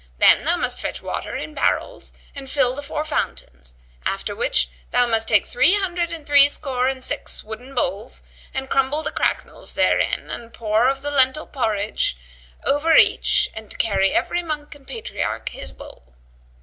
Then 0.17 0.43
must 0.59 0.79
thou 0.79 0.87
fetch 0.87 1.03
water 1.03 1.35
in 1.37 1.53
barrels 1.53 2.11
and 2.33 2.49
fill 2.49 2.73
the 2.73 2.81
four 2.81 3.05
fountains; 3.05 3.75
after 4.03 4.35
which 4.35 4.67
thou 4.89 5.05
must 5.05 5.27
take 5.27 5.45
three 5.45 5.75
hundred 5.75 6.11
and 6.11 6.25
threescore 6.25 6.87
and 6.87 7.03
six 7.03 7.43
wooden 7.43 7.75
bowls 7.75 8.23
and 8.51 8.67
crumble 8.67 9.03
the 9.03 9.11
cracknels 9.11 9.73
therein 9.73 10.27
and 10.31 10.55
pour 10.55 10.87
of 10.87 11.03
the 11.03 11.11
lentil 11.11 11.45
pottage 11.45 12.17
over 12.65 12.95
each 12.95 13.51
and 13.53 13.77
carry 13.77 14.11
every 14.11 14.41
monk 14.41 14.73
and 14.73 14.87
patriarch 14.87 15.49
his 15.49 15.71
bowl." 15.71 16.15